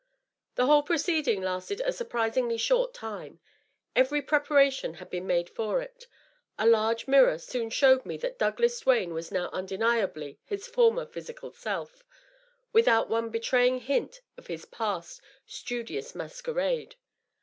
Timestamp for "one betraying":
13.11-13.79